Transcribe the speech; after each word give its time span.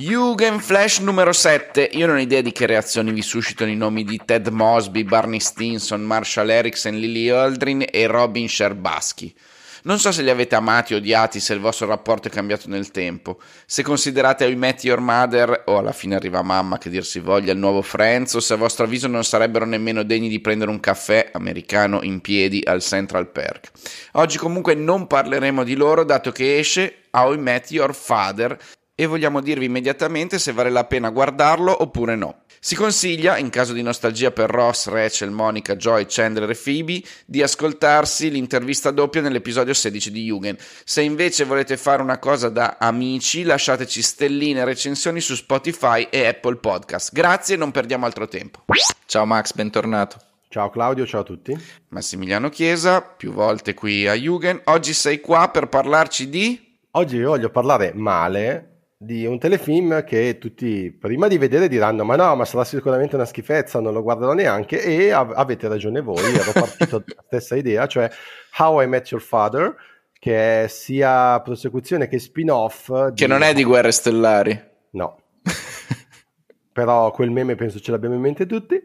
Jugend 0.00 0.60
Flash 0.60 1.00
numero 1.00 1.30
7. 1.30 1.90
Io 1.92 2.06
non 2.06 2.16
ho 2.16 2.20
idea 2.20 2.40
di 2.40 2.52
che 2.52 2.64
reazioni 2.64 3.12
vi 3.12 3.20
suscitano 3.20 3.70
i 3.70 3.76
nomi 3.76 4.02
di 4.02 4.18
Ted 4.24 4.48
Mosby, 4.48 5.04
Barney 5.04 5.40
Stinson, 5.40 6.00
Marshall 6.00 6.48
Erickson, 6.48 6.94
Lily 6.94 7.28
Aldrin 7.28 7.84
e 7.86 8.06
Robin 8.06 8.48
Sherbaski. 8.48 9.34
Non 9.82 9.98
so 9.98 10.10
se 10.10 10.22
li 10.22 10.30
avete 10.30 10.54
amati 10.54 10.94
o 10.94 10.96
odiati, 10.96 11.38
se 11.38 11.52
il 11.52 11.60
vostro 11.60 11.86
rapporto 11.86 12.28
è 12.28 12.30
cambiato 12.30 12.66
nel 12.70 12.90
tempo. 12.90 13.40
Se 13.66 13.82
considerate 13.82 14.46
I 14.46 14.56
Met 14.56 14.84
Your 14.84 15.00
Mother, 15.00 15.64
o 15.66 15.76
alla 15.76 15.92
fine 15.92 16.14
arriva 16.14 16.40
mamma 16.40 16.78
che 16.78 16.88
dir 16.88 17.04
si 17.04 17.18
voglia, 17.18 17.52
il 17.52 17.58
nuovo 17.58 17.82
Friends, 17.82 18.32
o 18.32 18.40
se 18.40 18.54
a 18.54 18.56
vostro 18.56 18.84
avviso 18.84 19.06
non 19.06 19.22
sarebbero 19.22 19.66
nemmeno 19.66 20.02
degni 20.02 20.30
di 20.30 20.40
prendere 20.40 20.70
un 20.70 20.80
caffè 20.80 21.28
americano 21.34 22.00
in 22.02 22.22
piedi 22.22 22.62
al 22.64 22.80
Central 22.80 23.28
Perk. 23.28 23.70
Oggi 24.12 24.38
comunque 24.38 24.74
non 24.74 25.06
parleremo 25.06 25.62
di 25.62 25.74
loro, 25.74 26.04
dato 26.04 26.32
che 26.32 26.58
esce 26.58 27.02
How 27.10 27.34
I 27.34 27.38
Met 27.38 27.70
Your 27.70 27.94
Father, 27.94 28.58
e 29.00 29.06
vogliamo 29.06 29.40
dirvi 29.40 29.64
immediatamente 29.64 30.38
se 30.38 30.52
vale 30.52 30.68
la 30.68 30.84
pena 30.84 31.08
guardarlo 31.08 31.74
oppure 31.82 32.16
no. 32.16 32.42
Si 32.60 32.74
consiglia, 32.74 33.38
in 33.38 33.48
caso 33.48 33.72
di 33.72 33.80
nostalgia 33.80 34.30
per 34.30 34.50
Ross, 34.50 34.88
Rachel, 34.88 35.30
Monica, 35.30 35.74
Joy, 35.74 36.04
Chandler 36.06 36.50
e 36.50 36.54
Phoebe, 36.54 37.02
di 37.24 37.42
ascoltarsi 37.42 38.30
l'intervista 38.30 38.90
doppia 38.90 39.22
nell'episodio 39.22 39.72
16 39.72 40.10
di 40.10 40.24
Jugend. 40.24 40.58
Se 40.84 41.00
invece 41.00 41.44
volete 41.44 41.78
fare 41.78 42.02
una 42.02 42.18
cosa 42.18 42.50
da 42.50 42.76
amici, 42.78 43.42
lasciateci 43.42 44.02
stelline 44.02 44.60
e 44.60 44.64
recensioni 44.66 45.22
su 45.22 45.34
Spotify 45.34 46.08
e 46.10 46.26
Apple 46.26 46.56
Podcast. 46.56 47.14
Grazie 47.14 47.54
e 47.54 47.58
non 47.58 47.70
perdiamo 47.70 48.04
altro 48.04 48.28
tempo. 48.28 48.64
Ciao 49.06 49.24
Max, 49.24 49.54
bentornato. 49.54 50.18
Ciao 50.50 50.68
Claudio, 50.68 51.06
ciao 51.06 51.22
a 51.22 51.24
tutti. 51.24 51.58
Massimiliano 51.88 52.50
Chiesa, 52.50 53.00
più 53.00 53.32
volte 53.32 53.72
qui 53.72 54.06
a 54.06 54.12
Jugend. 54.12 54.60
Oggi 54.64 54.92
sei 54.92 55.22
qua 55.22 55.48
per 55.48 55.68
parlarci 55.68 56.28
di... 56.28 56.68
Oggi 56.90 57.22
voglio 57.22 57.48
parlare 57.48 57.92
male 57.94 58.69
di 59.02 59.24
un 59.24 59.38
telefilm 59.38 60.04
che 60.04 60.36
tutti 60.36 60.92
prima 60.92 61.26
di 61.26 61.38
vedere 61.38 61.68
diranno 61.68 62.04
ma 62.04 62.16
no 62.16 62.36
ma 62.36 62.44
sarà 62.44 62.64
sicuramente 62.64 63.14
una 63.14 63.24
schifezza 63.24 63.80
non 63.80 63.94
lo 63.94 64.02
guarderò 64.02 64.34
neanche. 64.34 64.82
E 64.82 65.10
av- 65.10 65.32
avete 65.34 65.68
ragione 65.68 66.02
voi 66.02 66.34
ero 66.34 66.52
partito 66.52 66.98
dalla 67.06 67.22
stessa 67.24 67.56
idea 67.56 67.86
cioè 67.86 68.10
How 68.58 68.82
I 68.82 68.86
Met 68.86 69.10
Your 69.10 69.24
Father 69.24 69.74
che 70.12 70.64
è 70.64 70.68
sia 70.68 71.40
prosecuzione 71.40 72.08
che 72.08 72.18
spin-off 72.18 73.14
che 73.14 73.26
non 73.26 73.40
è 73.40 73.54
di 73.54 73.64
Guerre 73.64 73.90
Stellari. 73.90 74.68
No. 74.90 75.16
Però 76.70 77.10
quel 77.10 77.30
meme 77.30 77.54
penso 77.54 77.80
ce 77.80 77.92
l'abbiamo 77.92 78.16
in 78.16 78.20
mente 78.20 78.44
tutti. 78.44 78.78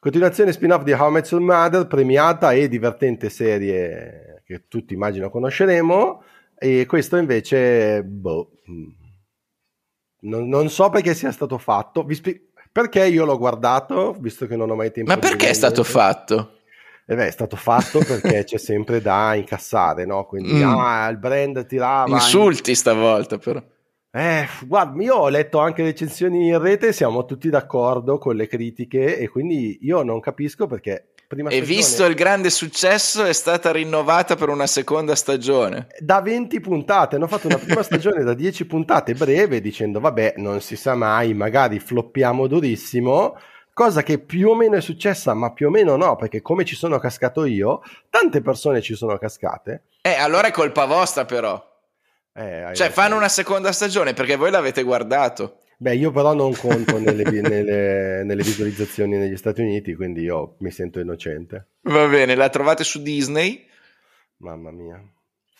Continuazione 0.00 0.52
spin-off 0.52 0.82
di 0.82 0.92
How 0.92 1.10
I 1.10 1.12
Met 1.12 1.30
Your 1.30 1.42
Mother 1.44 1.86
premiata 1.86 2.54
e 2.54 2.68
divertente 2.68 3.28
serie 3.28 4.40
che 4.46 4.64
tutti 4.66 4.94
immagino 4.94 5.28
conosceremo. 5.28 6.22
E 6.56 6.86
questo 6.86 7.18
invece 7.18 8.02
boh 8.02 8.48
non, 10.22 10.48
non, 10.48 10.68
so 10.68 10.90
perché 10.90 11.14
sia 11.14 11.32
stato 11.32 11.58
fatto. 11.58 12.06
Spi- 12.10 12.50
perché 12.70 13.06
io 13.06 13.24
l'ho 13.24 13.38
guardato, 13.38 14.16
visto 14.18 14.46
che 14.46 14.56
non 14.56 14.70
ho 14.70 14.74
mai 14.74 14.90
tempo 14.90 15.10
Ma 15.12 15.18
perché 15.18 15.50
è 15.50 15.52
stato 15.52 15.84
fatto? 15.84 16.56
Eh 17.04 17.14
beh, 17.14 17.26
è 17.26 17.30
stato 17.30 17.56
fatto 17.56 17.98
perché 17.98 18.44
c'è 18.44 18.58
sempre 18.58 19.02
da 19.02 19.34
incassare, 19.34 20.06
no? 20.06 20.24
Quindi, 20.24 20.54
mm. 20.54 20.78
ah, 20.78 21.08
il 21.08 21.18
brand 21.18 21.66
tirava... 21.66 22.14
Insulti 22.14 22.70
in... 22.70 22.76
stavolta, 22.76 23.38
però. 23.38 23.62
Eh, 24.14 24.46
guarda, 24.66 25.02
io 25.02 25.14
ho 25.14 25.28
letto 25.28 25.58
anche 25.58 25.82
recensioni 25.82 26.48
in 26.48 26.58
rete, 26.58 26.92
siamo 26.92 27.24
tutti 27.24 27.48
d'accordo 27.48 28.18
con 28.18 28.36
le 28.36 28.46
critiche 28.46 29.18
e 29.18 29.28
quindi 29.28 29.78
io 29.82 30.02
non 30.02 30.20
capisco 30.20 30.66
perché 30.66 31.11
prima 31.32 31.48
e 31.48 31.56
stagione. 31.56 31.76
visto 31.76 32.04
il 32.04 32.14
grande 32.14 32.50
successo 32.50 33.24
è 33.24 33.32
stata 33.32 33.72
rinnovata 33.72 34.36
per 34.36 34.50
una 34.50 34.66
seconda 34.66 35.14
stagione. 35.14 35.86
Da 35.98 36.20
20 36.20 36.60
puntate, 36.60 37.16
hanno 37.16 37.26
fatto 37.26 37.46
una 37.46 37.56
prima 37.56 37.82
stagione 37.82 38.22
da 38.22 38.34
10 38.34 38.66
puntate 38.66 39.14
breve 39.14 39.62
dicendo 39.62 39.98
vabbè 39.98 40.34
non 40.36 40.60
si 40.60 40.76
sa 40.76 40.94
mai, 40.94 41.32
magari 41.32 41.78
floppiamo 41.78 42.46
durissimo. 42.46 43.36
Cosa 43.72 44.02
che 44.02 44.18
più 44.18 44.50
o 44.50 44.54
meno 44.54 44.76
è 44.76 44.82
successa, 44.82 45.32
ma 45.32 45.50
più 45.52 45.68
o 45.68 45.70
meno 45.70 45.96
no, 45.96 46.16
perché 46.16 46.42
come 46.42 46.66
ci 46.66 46.76
sono 46.76 46.98
cascato 46.98 47.46
io, 47.46 47.80
tante 48.10 48.42
persone 48.42 48.82
ci 48.82 48.94
sono 48.94 49.16
cascate. 49.16 49.84
Eh, 50.02 50.14
allora 50.14 50.48
è 50.48 50.50
colpa 50.50 50.84
vostra 50.84 51.24
però. 51.24 51.70
Eh, 52.34 52.70
cioè, 52.74 52.90
fanno 52.90 53.16
una 53.16 53.28
seconda 53.28 53.72
stagione 53.72 54.12
perché 54.12 54.36
voi 54.36 54.50
l'avete 54.50 54.82
guardato. 54.82 55.61
Beh, 55.78 55.96
io 55.96 56.10
però 56.10 56.32
non 56.34 56.54
conto 56.54 56.98
nelle, 56.98 57.24
nelle, 57.24 58.22
nelle, 58.24 58.42
visualizzazioni 58.42 59.16
negli 59.16 59.36
Stati 59.36 59.60
Uniti, 59.60 59.94
quindi 59.94 60.22
io 60.22 60.56
mi 60.58 60.70
sento 60.70 61.00
innocente. 61.00 61.68
Va 61.82 62.06
bene, 62.06 62.34
la 62.34 62.48
trovate 62.48 62.84
su 62.84 63.02
Disney? 63.02 63.66
Mamma 64.38 64.70
mia. 64.70 65.02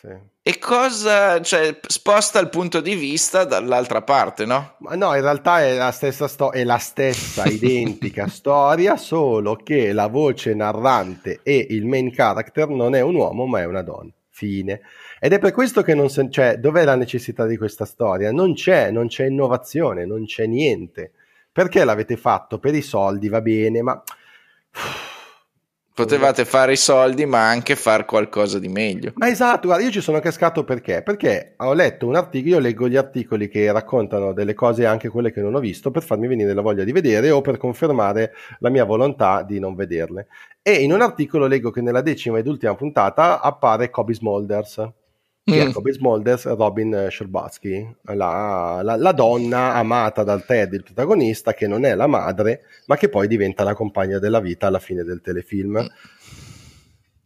Sì. 0.02 0.08
E 0.42 0.58
cosa, 0.58 1.40
cioè, 1.40 1.78
sposta 1.86 2.40
il 2.40 2.48
punto 2.48 2.80
di 2.80 2.96
vista 2.96 3.44
dall'altra 3.44 4.02
parte, 4.02 4.44
no? 4.44 4.74
Ma 4.80 4.96
no, 4.96 5.14
in 5.14 5.20
realtà 5.20 5.62
è 5.62 5.76
la 5.76 5.92
stessa, 5.92 6.26
sto- 6.26 6.50
è 6.50 6.64
la 6.64 6.78
stessa 6.78 7.44
identica 7.50 8.26
storia, 8.26 8.96
solo 8.96 9.54
che 9.54 9.92
la 9.92 10.08
voce 10.08 10.54
narrante 10.54 11.38
e 11.44 11.66
il 11.70 11.86
main 11.86 12.12
character 12.12 12.68
non 12.68 12.96
è 12.96 13.00
un 13.00 13.14
uomo, 13.14 13.46
ma 13.46 13.60
è 13.60 13.64
una 13.64 13.82
donna. 13.82 14.10
Fine. 14.34 14.80
Ed 15.20 15.34
è 15.34 15.38
per 15.38 15.52
questo 15.52 15.82
che 15.82 15.94
non 15.94 16.06
c'è, 16.06 16.28
cioè, 16.30 16.56
dov'è 16.56 16.84
la 16.84 16.96
necessità 16.96 17.46
di 17.46 17.58
questa 17.58 17.84
storia? 17.84 18.32
Non 18.32 18.54
c'è, 18.54 18.90
non 18.90 19.06
c'è 19.06 19.26
innovazione, 19.26 20.06
non 20.06 20.24
c'è 20.24 20.46
niente. 20.46 21.12
Perché 21.52 21.84
l'avete 21.84 22.16
fatto? 22.16 22.58
Per 22.58 22.74
i 22.74 22.82
soldi, 22.82 23.28
va 23.28 23.42
bene, 23.42 23.82
ma... 23.82 24.02
Potevate 25.94 26.46
fare 26.46 26.72
i 26.72 26.76
soldi, 26.76 27.26
ma 27.26 27.48
anche 27.48 27.76
fare 27.76 28.06
qualcosa 28.06 28.58
di 28.58 28.68
meglio. 28.68 29.12
Ma 29.16 29.28
esatto, 29.28 29.66
guarda, 29.66 29.84
io 29.84 29.90
ci 29.90 30.00
sono 30.00 30.20
cascato 30.20 30.64
perché? 30.64 31.02
Perché 31.02 31.52
ho 31.58 31.74
letto 31.74 32.06
un 32.06 32.14
articolo, 32.14 32.54
io 32.54 32.60
leggo 32.60 32.88
gli 32.88 32.96
articoli 32.96 33.46
che 33.46 33.70
raccontano 33.70 34.32
delle 34.32 34.54
cose, 34.54 34.86
anche 34.86 35.10
quelle 35.10 35.30
che 35.30 35.42
non 35.42 35.54
ho 35.54 35.60
visto, 35.60 35.90
per 35.90 36.02
farmi 36.02 36.28
venire 36.28 36.54
la 36.54 36.62
voglia 36.62 36.84
di 36.84 36.92
vedere 36.92 37.30
o 37.30 37.42
per 37.42 37.58
confermare 37.58 38.32
la 38.60 38.70
mia 38.70 38.84
volontà 38.84 39.42
di 39.42 39.58
non 39.58 39.74
vederle. 39.74 40.28
E 40.62 40.82
in 40.82 40.92
un 40.92 41.02
articolo 41.02 41.46
leggo 41.46 41.70
che 41.70 41.82
nella 41.82 42.00
decima 42.00 42.38
ed 42.38 42.46
ultima 42.46 42.74
puntata 42.74 43.40
appare 43.40 43.90
Kobe 43.90 44.14
Smulders 44.14 44.92
che 45.44 45.64
mm. 45.64 45.68
è 45.68 45.72
Kobe 45.72 45.92
Smulders 45.92 46.46
Robin 46.54 47.08
Sherbatsky, 47.10 47.96
la, 48.14 48.80
la, 48.82 48.96
la, 48.96 49.12
donna 49.12 49.74
amata 49.74 50.22
dal 50.22 50.44
Ted, 50.44 50.72
il 50.72 50.84
protagonista, 50.84 51.52
che 51.52 51.66
non 51.66 51.84
è 51.84 51.94
la 51.94 52.06
madre, 52.06 52.62
ma 52.86 52.96
che 52.96 53.08
poi 53.08 53.26
diventa 53.26 53.64
la 53.64 53.74
compagna 53.74 54.18
della 54.18 54.40
vita 54.40 54.68
alla 54.68 54.78
fine 54.78 55.02
del 55.02 55.20
telefilm. 55.20 55.82
Mm. 55.82 55.86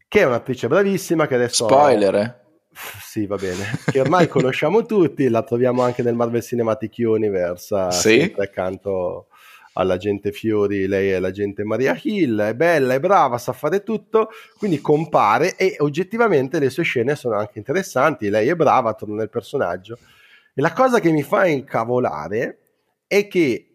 Che 0.09 0.21
è 0.21 0.25
un'attrice 0.25 0.69
bravissima, 0.69 1.27
che 1.27 1.35
adesso... 1.35 1.67
Spoiler, 1.67 2.15
eh? 2.15 2.45
Sì, 3.03 3.27
va 3.27 3.37
bene. 3.37 3.65
Che 3.91 4.01
ormai 4.01 4.29
conosciamo 4.29 4.85
tutti, 4.85 5.29
la 5.29 5.43
troviamo 5.43 5.83
anche 5.83 6.03
nel 6.03 6.15
Marvel 6.15 6.43
Cinematic 6.43 6.95
Universe, 6.99 7.91
sì? 7.91 8.35
accanto 8.37 9.29
all'agente 9.77 10.33
Fiori, 10.33 10.87
lei 10.87 11.11
è 11.11 11.19
l'agente 11.19 11.65
Maria 11.65 11.99
Hill, 12.03 12.41
è 12.41 12.55
bella, 12.55 12.95
è 12.95 13.01
brava, 13.01 13.39
sa 13.39 13.53
fare 13.53 13.83
tutto, 13.83 14.31
quindi 14.59 14.81
compare 14.81 15.57
e 15.57 15.77
oggettivamente 15.79 16.59
le 16.59 16.71
sue 16.71 16.83
scene 16.83 17.15
sono 17.15 17.37
anche 17.37 17.59
interessanti, 17.59 18.29
lei 18.29 18.49
è 18.49 18.55
brava, 18.55 18.95
torna 18.95 19.17
nel 19.17 19.31
personaggio. 19.31 19.99
E 20.55 20.61
la 20.61 20.73
cosa 20.73 21.01
che 21.01 21.11
mi 21.11 21.23
fa 21.23 21.47
incavolare 21.47 22.59
è 23.07 23.29
che 23.29 23.71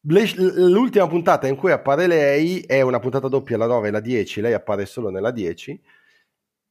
l'ultima 0.00 1.06
puntata 1.06 1.46
in 1.46 1.56
cui 1.56 1.72
appare 1.72 2.06
lei 2.06 2.60
è 2.60 2.80
una 2.80 3.00
puntata 3.00 3.28
doppia, 3.28 3.56
la 3.56 3.66
9 3.66 3.88
e 3.88 3.90
la 3.90 4.00
10, 4.00 4.40
lei 4.40 4.52
appare 4.54 4.86
solo 4.86 5.10
nella 5.10 5.32
10 5.32 5.80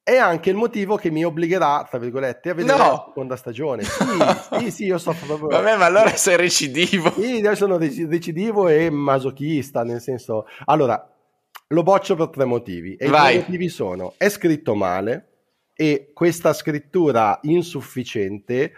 è 0.07 0.16
anche 0.16 0.51
il 0.51 0.56
motivo 0.56 0.95
che 0.95 1.12
mi 1.12 1.25
obbligherà, 1.25 1.85
tra 1.90 2.00
virgolette, 2.00 2.51
a 2.51 2.53
vedere 2.53 2.78
no. 2.78 2.84
la 2.85 3.03
seconda 3.07 3.35
stagione. 3.35 3.84
Sì, 3.84 4.06
sì, 4.59 4.72
sì, 4.72 4.85
io 4.85 4.97
so 4.97 5.13
proprio... 5.25 5.47
Vabbè, 5.59 5.75
ma 5.75 5.84
allora 5.84 6.16
sei 6.16 6.38
recidivo. 6.38 7.12
Sì, 7.12 7.40
io 7.41 7.56
sono 7.56 7.78
recidivo 7.78 8.69
e 8.69 8.90
masochista, 8.90 9.84
nel 9.84 10.00
senso... 10.00 10.46
Allora, 10.63 11.13
lo 11.67 11.84
boccio 11.84 12.16
per 12.16 12.29
tre 12.29 12.46
motivi. 12.46 12.96
E 12.96 13.09
Vai. 13.09 13.35
i 13.35 13.40
motivi 13.40 13.67
sono, 13.67 14.13
è 14.16 14.29
scritto 14.29 14.75
male 14.75 15.31
e 15.75 16.12
questa 16.13 16.53
scrittura 16.53 17.40
insufficiente 17.41 18.72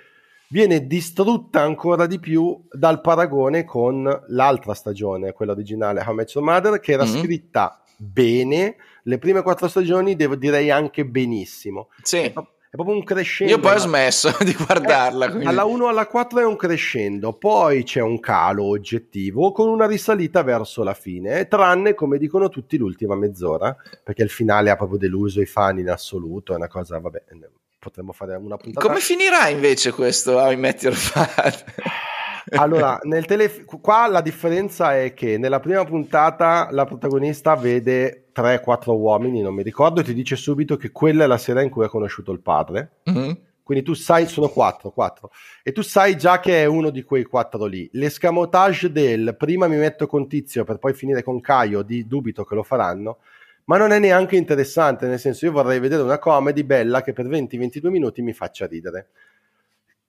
viene 0.48 0.88
distrutta 0.88 1.62
ancora 1.62 2.08
di 2.08 2.18
più 2.18 2.60
dal 2.72 3.02
paragone 3.02 3.66
con 3.66 4.24
l'altra 4.30 4.74
stagione, 4.74 5.34
quella 5.34 5.52
originale, 5.52 6.04
How 6.04 6.16
Much 6.16 6.34
Your 6.34 6.48
Mother, 6.48 6.80
che 6.80 6.94
era 6.94 7.06
mm-hmm. 7.06 7.22
scritta 7.22 7.84
bene 7.98 8.78
le 9.10 9.18
prime 9.18 9.42
quattro 9.42 9.68
stagioni 9.68 10.16
devo 10.16 10.36
direi 10.36 10.70
anche 10.70 11.04
benissimo. 11.04 11.90
Sì. 12.04 12.22
È, 12.22 12.34
proprio 12.76 12.96
un 12.96 13.04
crescendo. 13.04 13.54
Io 13.54 13.60
poi 13.60 13.74
ho 13.74 13.80
smesso 13.80 14.32
di 14.46 14.54
guardarla. 14.54 15.40
Eh, 15.40 15.46
alla 15.46 15.64
1 15.64 15.88
alla 15.88 16.06
4 16.06 16.40
è 16.40 16.46
un 16.46 16.56
crescendo, 16.56 17.34
poi 17.34 17.84
c'è 17.84 18.02
un 18.02 18.20
calo 18.20 18.66
oggettivo 18.66 19.52
con 19.52 19.68
una 19.68 19.88
risalita 19.88 20.44
verso 20.44 20.84
la 20.84 20.94
fine, 20.94 21.48
tranne 21.48 21.96
come 21.96 22.20
dicono 22.20 22.50
tutti 22.50 22.78
l'ultima 22.78 23.16
mezz'ora, 23.16 23.76
perché 24.04 24.22
il 24.22 24.30
finale 24.30 24.70
ha 24.70 24.76
proprio 24.76 25.00
deluso 25.00 25.42
i 25.42 25.48
fan 25.48 25.80
in 25.80 25.90
assoluto, 25.90 26.54
è 26.54 26.58
una 26.58 26.68
cosa, 26.68 27.00
vabbè, 27.00 27.24
potremmo 27.80 28.12
fare 28.12 28.36
una 28.36 28.58
puntata. 28.58 28.86
Come 28.86 29.00
finirà 29.00 29.50
invece 29.50 29.92
questo 29.92 30.34
How 30.34 30.52
I 30.52 30.56
Met 30.56 30.84
Your 30.84 30.96
Father? 30.96 31.64
Allora, 32.52 33.00
nel 33.04 33.26
telef- 33.26 33.66
qua 33.82 34.08
la 34.08 34.22
differenza 34.22 34.98
è 34.98 35.14
che 35.14 35.38
nella 35.38 35.60
prima 35.60 35.84
puntata 35.84 36.70
la 36.72 36.86
protagonista 36.86 37.56
vede 37.56 38.28
3-4 38.34 38.92
uomini, 38.92 39.42
non 39.42 39.54
mi 39.54 39.64
ricordo, 39.64 40.00
e 40.00 40.04
ti 40.04 40.14
dice 40.14 40.36
subito 40.36 40.78
che 40.78 40.92
quella 40.92 41.26
è 41.26 41.28
la 41.28 41.38
sera 41.38 41.62
in 41.62 41.70
cui 41.70 41.84
ha 41.84 41.90
conosciuto 41.90 42.32
il 42.32 42.40
padre. 42.40 42.98
Mm-hmm. 43.10 43.32
quindi 43.64 43.84
tu 43.84 43.94
sai, 43.94 44.26
sono 44.26 44.50
quattro, 44.50 44.90
quattro, 44.90 45.32
e 45.62 45.72
tu 45.72 45.82
sai 45.82 46.18
già 46.18 46.40
che 46.40 46.64
è 46.64 46.66
uno 46.66 46.90
di 46.90 47.04
quei 47.04 47.24
quattro 47.24 47.66
lì. 47.66 47.88
L'escamotage 47.94 48.92
del 48.92 49.36
prima 49.38 49.68
mi 49.68 49.78
metto 49.78 50.08
con 50.08 50.28
Tizio 50.28 50.64
per 50.64 50.78
poi 50.78 50.94
finire 50.94 51.22
con 51.22 51.40
Caio, 51.40 51.84
di 51.84 52.08
dubito 52.08 52.44
che 52.46 52.56
lo 52.56 52.64
faranno, 52.64 53.20
ma 53.66 53.78
non 53.78 53.92
è 53.92 54.00
neanche 54.00 54.36
interessante, 54.36 55.06
nel 55.06 55.20
senso 55.20 55.46
io 55.46 55.52
vorrei 55.52 55.80
vedere 55.80 56.02
una 56.02 56.18
comedy 56.18 56.64
bella 56.64 57.04
che 57.04 57.14
per 57.14 57.28
20-22 57.28 57.90
minuti 57.90 58.22
mi 58.24 58.34
faccia 58.34 58.66
ridere 58.66 59.10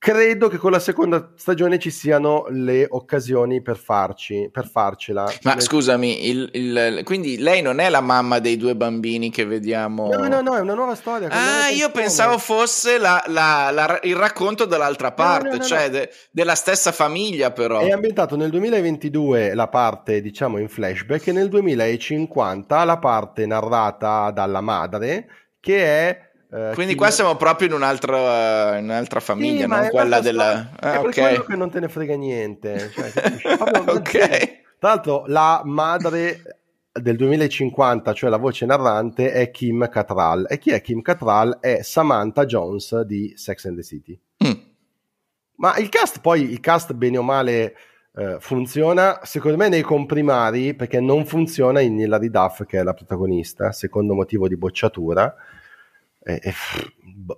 credo 0.01 0.47
che 0.47 0.57
con 0.57 0.71
la 0.71 0.79
seconda 0.79 1.31
stagione 1.35 1.77
ci 1.77 1.91
siano 1.91 2.47
le 2.49 2.87
occasioni 2.89 3.61
per, 3.61 3.77
farci, 3.77 4.49
per 4.51 4.67
farcela. 4.67 5.31
Ma 5.43 5.59
scusami, 5.59 6.27
il, 6.27 6.49
il, 6.53 7.01
quindi 7.03 7.37
lei 7.37 7.61
non 7.61 7.77
è 7.77 7.87
la 7.87 8.01
mamma 8.01 8.39
dei 8.39 8.57
due 8.57 8.75
bambini 8.75 9.29
che 9.29 9.45
vediamo? 9.45 10.09
No, 10.11 10.27
no, 10.27 10.41
no, 10.41 10.57
è 10.57 10.59
una 10.59 10.73
nuova 10.73 10.95
storia. 10.95 11.27
Ah, 11.29 11.69
io 11.69 11.91
pensavo 11.91 12.39
fosse 12.39 12.97
la, 12.97 13.23
la, 13.27 13.69
la, 13.71 13.99
il 14.01 14.15
racconto 14.15 14.65
dall'altra 14.65 15.11
parte, 15.11 15.49
no, 15.49 15.51
no, 15.51 15.57
no, 15.59 15.65
cioè 15.65 15.91
de, 15.91 16.09
della 16.31 16.55
stessa 16.55 16.91
famiglia 16.91 17.51
però. 17.51 17.81
È 17.81 17.91
ambientato 17.91 18.35
nel 18.35 18.49
2022 18.49 19.53
la 19.53 19.67
parte, 19.67 20.19
diciamo, 20.19 20.57
in 20.57 20.67
flashback 20.67 21.27
e 21.27 21.31
nel 21.31 21.47
2050 21.47 22.83
la 22.85 22.97
parte 22.97 23.45
narrata 23.45 24.31
dalla 24.31 24.61
madre 24.61 25.27
che 25.59 25.83
è 25.85 26.30
Uh, 26.51 26.73
Quindi 26.73 26.95
qua 26.95 27.09
siamo 27.11 27.37
proprio 27.37 27.69
in, 27.69 27.73
un 27.73 27.81
altro, 27.81 28.17
uh, 28.17 28.75
in 28.77 28.83
un'altra 28.83 29.21
famiglia, 29.21 29.61
sì, 29.61 29.67
non 29.67 29.87
quella 29.87 30.19
della... 30.19 30.69
Ah, 30.81 30.95
è 30.95 30.97
okay. 30.99 31.11
quello 31.13 31.43
che 31.45 31.55
non 31.55 31.71
te 31.71 31.79
ne 31.79 31.87
frega 31.87 32.15
niente. 32.15 32.91
Cioè, 32.91 33.11
ok. 33.87 34.59
Tra 34.77 34.89
l'altro 34.89 35.23
la 35.27 35.61
madre 35.63 36.59
del 36.91 37.15
2050, 37.15 38.11
cioè 38.11 38.29
la 38.29 38.35
voce 38.35 38.65
narrante, 38.65 39.31
è 39.31 39.49
Kim 39.49 39.87
Cattrall. 39.87 40.45
E 40.49 40.57
chi 40.57 40.71
è 40.71 40.81
Kim 40.81 41.01
Cattrall? 41.01 41.59
È 41.61 41.83
Samantha 41.83 42.43
Jones 42.43 42.99
di 43.03 43.31
Sex 43.37 43.65
and 43.67 43.77
the 43.77 43.83
City. 43.83 44.19
Mm. 44.45 44.59
Ma 45.55 45.77
il 45.77 45.87
cast, 45.87 46.19
poi, 46.19 46.51
il 46.51 46.59
cast 46.59 46.93
bene 46.93 47.17
o 47.17 47.23
male... 47.23 47.75
Uh, 48.13 48.41
funziona 48.41 49.21
secondo 49.23 49.55
me 49.55 49.69
nei 49.69 49.83
comprimari 49.83 50.73
perché 50.73 50.99
non 50.99 51.25
funziona 51.25 51.79
in 51.79 51.97
Hilary 51.97 52.29
Duff 52.29 52.65
che 52.65 52.77
è 52.77 52.83
la 52.83 52.93
protagonista 52.93 53.71
secondo 53.71 54.13
motivo 54.13 54.49
di 54.49 54.57
bocciatura 54.57 55.33
e, 56.23 56.39
e, 56.43 56.53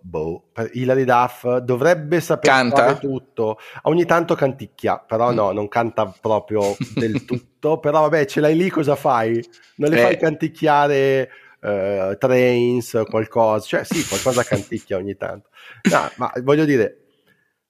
boh, 0.01 0.49
Hilary 0.73 1.05
Duff 1.05 1.57
dovrebbe 1.57 2.19
sapere 2.19 2.69
fare 2.69 2.99
tutto. 2.99 3.57
Ogni 3.83 4.05
tanto 4.05 4.35
canticchia, 4.35 4.97
però 4.99 5.31
no, 5.31 5.51
non 5.51 5.67
canta 5.69 6.13
proprio 6.19 6.75
del 6.93 7.23
tutto. 7.25 7.79
però 7.79 8.01
vabbè, 8.01 8.25
ce 8.25 8.41
l'hai 8.41 8.55
lì, 8.55 8.69
cosa 8.69 8.95
fai? 8.95 9.41
Non 9.77 9.89
le 9.89 9.99
eh. 9.99 10.01
fai 10.01 10.17
canticchiare 10.17 11.29
uh, 11.61 12.17
Trains, 12.17 13.03
qualcosa? 13.09 13.65
Cioè, 13.65 13.83
sì, 13.85 14.05
qualcosa 14.05 14.43
canticchia 14.43 14.97
ogni 14.97 15.15
tanto. 15.15 15.49
No, 15.89 16.09
ma 16.17 16.31
voglio 16.41 16.65
dire, 16.65 17.05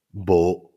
boh. 0.09 0.69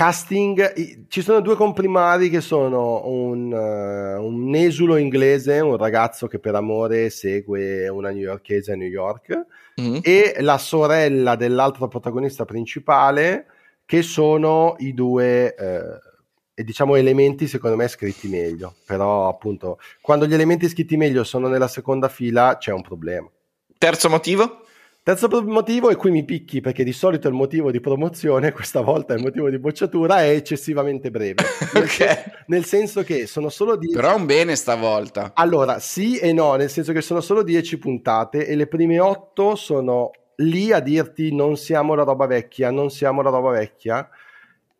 Casting, 0.00 1.08
ci 1.08 1.20
sono 1.20 1.40
due 1.40 1.56
comprimari 1.56 2.30
che 2.30 2.40
sono 2.40 3.06
un, 3.06 3.52
uh, 3.52 4.24
un 4.24 4.54
esulo 4.54 4.96
inglese, 4.96 5.60
un 5.60 5.76
ragazzo 5.76 6.26
che 6.26 6.38
per 6.38 6.54
amore 6.54 7.10
segue 7.10 7.86
una 7.86 8.08
newyorkese 8.08 8.72
a 8.72 8.76
New 8.76 8.88
York, 8.88 9.44
mm-hmm. 9.78 9.98
e 10.02 10.36
la 10.38 10.56
sorella 10.56 11.36
dell'altro 11.36 11.86
protagonista 11.88 12.46
principale, 12.46 13.44
che 13.84 14.00
sono 14.00 14.74
i 14.78 14.94
due, 14.94 15.54
eh, 15.54 16.64
diciamo, 16.64 16.94
elementi 16.94 17.46
secondo 17.46 17.76
me 17.76 17.86
scritti 17.86 18.26
meglio. 18.26 18.76
Però, 18.86 19.28
appunto, 19.28 19.78
quando 20.00 20.24
gli 20.26 20.32
elementi 20.32 20.66
scritti 20.70 20.96
meglio 20.96 21.24
sono 21.24 21.46
nella 21.46 21.68
seconda 21.68 22.08
fila, 22.08 22.56
c'è 22.58 22.72
un 22.72 22.80
problema. 22.80 23.28
Terzo 23.76 24.08
motivo? 24.08 24.62
Terzo 25.02 25.28
motivo, 25.44 25.88
e 25.88 25.96
qui 25.96 26.10
mi 26.10 26.26
picchi 26.26 26.60
perché 26.60 26.84
di 26.84 26.92
solito 26.92 27.26
il 27.26 27.32
motivo 27.32 27.70
di 27.70 27.80
promozione, 27.80 28.52
questa 28.52 28.82
volta 28.82 29.14
il 29.14 29.22
motivo 29.22 29.48
di 29.48 29.58
bocciatura, 29.58 30.22
è 30.22 30.28
eccessivamente 30.28 31.10
breve. 31.10 31.42
Nel, 31.72 31.84
okay. 31.84 31.88
senso, 31.88 32.30
nel 32.46 32.64
senso 32.66 33.02
che 33.02 33.26
sono 33.26 33.48
solo 33.48 33.76
10. 33.76 33.94
Però 33.94 34.14
un 34.14 34.26
bene 34.26 34.54
stavolta. 34.56 35.32
Allora, 35.34 35.78
sì 35.78 36.18
e 36.18 36.34
no, 36.34 36.54
nel 36.56 36.68
senso 36.68 36.92
che 36.92 37.00
sono 37.00 37.22
solo 37.22 37.42
10 37.42 37.78
puntate 37.78 38.46
e 38.46 38.54
le 38.54 38.66
prime 38.66 39.00
8 39.00 39.54
sono 39.54 40.10
lì 40.36 40.70
a 40.70 40.80
dirti 40.80 41.34
non 41.34 41.56
siamo 41.56 41.94
la 41.94 42.02
roba 42.02 42.26
vecchia, 42.26 42.70
non 42.70 42.90
siamo 42.90 43.22
la 43.22 43.30
roba 43.30 43.50
vecchia 43.52 44.06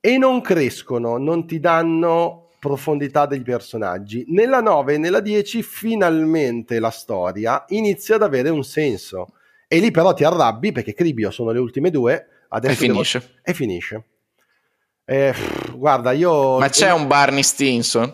e 0.00 0.18
non 0.18 0.42
crescono, 0.42 1.16
non 1.16 1.46
ti 1.46 1.60
danno 1.60 2.50
profondità 2.58 3.24
dei 3.24 3.40
personaggi. 3.40 4.26
Nella 4.28 4.60
9 4.60 4.94
e 4.94 4.98
nella 4.98 5.20
10 5.20 5.62
finalmente 5.62 6.78
la 6.78 6.90
storia 6.90 7.64
inizia 7.68 8.16
ad 8.16 8.22
avere 8.22 8.50
un 8.50 8.64
senso 8.64 9.28
e 9.72 9.78
lì 9.78 9.92
però 9.92 10.12
ti 10.14 10.24
arrabbi 10.24 10.72
perché 10.72 10.94
Cribio 10.94 11.30
sono 11.30 11.52
le 11.52 11.60
ultime 11.60 11.90
due. 11.90 12.26
Adesso 12.48 12.72
e 12.72 12.88
finisce. 12.88 13.18
Devo... 13.20 13.32
E 13.44 13.54
finisce. 13.54 14.04
Eh, 15.04 15.32
guarda, 15.76 16.10
io... 16.10 16.58
Ma 16.58 16.68
c'è 16.68 16.92
un 16.92 17.06
Barney 17.06 17.44
Stinson? 17.44 18.12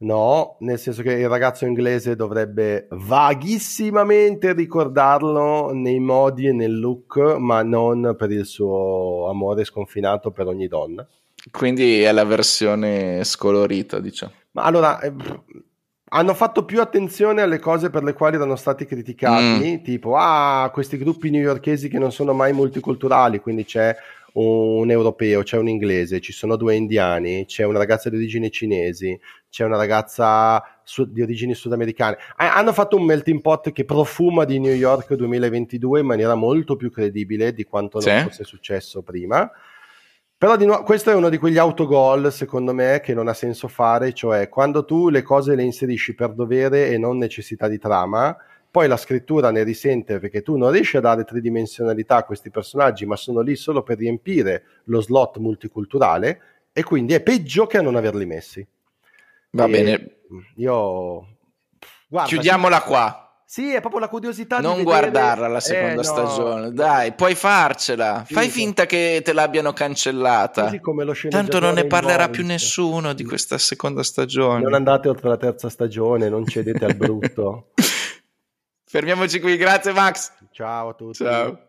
No, 0.00 0.58
nel 0.60 0.78
senso 0.78 1.00
che 1.00 1.12
il 1.12 1.30
ragazzo 1.30 1.64
inglese 1.64 2.14
dovrebbe 2.14 2.88
vaghissimamente 2.90 4.52
ricordarlo 4.52 5.72
nei 5.72 5.98
modi 5.98 6.48
e 6.48 6.52
nel 6.52 6.78
look, 6.78 7.16
ma 7.38 7.62
non 7.62 8.14
per 8.18 8.30
il 8.30 8.44
suo 8.44 9.30
amore 9.30 9.64
sconfinato 9.64 10.30
per 10.30 10.46
ogni 10.46 10.68
donna. 10.68 11.08
Quindi 11.50 12.02
è 12.02 12.12
la 12.12 12.24
versione 12.24 13.24
scolorita, 13.24 13.98
diciamo. 13.98 14.32
Ma 14.50 14.64
allora, 14.64 15.00
eh, 15.00 15.14
hanno 16.16 16.32
fatto 16.32 16.64
più 16.64 16.80
attenzione 16.80 17.42
alle 17.42 17.58
cose 17.58 17.90
per 17.90 18.02
le 18.02 18.14
quali 18.14 18.36
erano 18.36 18.56
stati 18.56 18.86
criticati, 18.86 19.78
mm. 19.78 19.82
tipo 19.82 20.16
ah, 20.16 20.70
questi 20.72 20.96
gruppi 20.96 21.28
newyorkesi 21.28 21.88
che 21.88 21.98
non 21.98 22.10
sono 22.10 22.32
mai 22.32 22.54
multiculturali, 22.54 23.38
quindi 23.38 23.64
c'è 23.66 23.94
un 24.32 24.90
europeo, 24.90 25.42
c'è 25.42 25.58
un 25.58 25.68
inglese, 25.68 26.20
ci 26.20 26.32
sono 26.32 26.56
due 26.56 26.74
indiani, 26.74 27.44
c'è 27.44 27.64
una 27.64 27.78
ragazza 27.78 28.08
di 28.08 28.16
origini 28.16 28.50
cinesi, 28.50 29.18
c'è 29.50 29.64
una 29.64 29.76
ragazza 29.76 30.62
su- 30.82 31.10
di 31.10 31.20
origini 31.20 31.54
sudamericane. 31.54 32.16
Ah, 32.36 32.54
hanno 32.54 32.72
fatto 32.72 32.96
un 32.96 33.04
melting 33.04 33.42
pot 33.42 33.70
che 33.72 33.84
profuma 33.84 34.44
di 34.44 34.58
New 34.58 34.74
York 34.74 35.12
2022 35.14 36.00
in 36.00 36.06
maniera 36.06 36.34
molto 36.34 36.76
più 36.76 36.90
credibile 36.90 37.52
di 37.52 37.64
quanto 37.64 38.00
non 38.00 38.22
fosse 38.24 38.44
successo 38.44 39.02
prima. 39.02 39.50
Però 40.38 40.56
di 40.56 40.66
nuovo, 40.66 40.82
questo 40.82 41.10
è 41.10 41.14
uno 41.14 41.30
di 41.30 41.38
quegli 41.38 41.56
autogol, 41.56 42.30
secondo 42.30 42.74
me, 42.74 43.00
che 43.02 43.14
non 43.14 43.26
ha 43.26 43.32
senso 43.32 43.68
fare, 43.68 44.12
cioè 44.12 44.50
quando 44.50 44.84
tu 44.84 45.08
le 45.08 45.22
cose 45.22 45.54
le 45.54 45.62
inserisci 45.62 46.14
per 46.14 46.34
dovere 46.34 46.90
e 46.90 46.98
non 46.98 47.16
necessità 47.16 47.68
di 47.68 47.78
trama, 47.78 48.36
poi 48.70 48.86
la 48.86 48.98
scrittura 48.98 49.50
ne 49.50 49.62
risente 49.62 50.18
perché 50.18 50.42
tu 50.42 50.58
non 50.58 50.70
riesci 50.70 50.98
a 50.98 51.00
dare 51.00 51.24
tridimensionalità 51.24 52.16
a 52.16 52.24
questi 52.24 52.50
personaggi, 52.50 53.06
ma 53.06 53.16
sono 53.16 53.40
lì 53.40 53.56
solo 53.56 53.82
per 53.82 53.96
riempire 53.96 54.64
lo 54.84 55.00
slot 55.00 55.38
multiculturale 55.38 56.40
e 56.70 56.82
quindi 56.82 57.14
è 57.14 57.22
peggio 57.22 57.66
che 57.66 57.78
a 57.78 57.82
non 57.82 57.96
averli 57.96 58.26
messi. 58.26 58.66
Va 59.52 59.64
e 59.64 59.70
bene. 59.70 60.16
Io... 60.56 61.26
Guarda, 62.06 62.28
Chiudiamola 62.28 62.82
qua. 62.82 63.25
Sì, 63.48 63.72
è 63.72 63.78
proprio 63.78 64.00
la 64.00 64.08
curiosità 64.08 64.58
non 64.58 64.78
di 64.78 64.82
guardarla 64.82 65.46
la 65.46 65.60
seconda 65.60 65.92
eh, 65.92 65.94
no. 65.94 66.02
stagione, 66.02 66.72
dai, 66.72 67.12
puoi 67.12 67.36
farcela. 67.36 68.24
Sì, 68.26 68.34
Fai 68.34 68.48
finta 68.48 68.86
che 68.86 69.22
te 69.24 69.32
l'abbiano 69.32 69.72
cancellata. 69.72 70.68
Tanto 71.28 71.60
non 71.60 71.74
ne 71.74 71.86
parlerà 71.86 72.28
più 72.28 72.44
nessuno 72.44 73.12
di 73.12 73.22
questa 73.22 73.56
seconda 73.56 74.02
stagione. 74.02 74.62
Non 74.62 74.74
andate 74.74 75.08
oltre 75.08 75.28
la 75.28 75.36
terza 75.36 75.68
stagione, 75.68 76.28
non 76.28 76.44
cedete 76.44 76.84
al 76.84 76.96
brutto. 76.96 77.68
Fermiamoci 78.84 79.38
qui, 79.38 79.56
grazie 79.56 79.92
Max. 79.92 80.32
Ciao 80.50 80.88
a 80.88 80.94
tutti. 80.94 81.22
Ciao. 81.22 81.66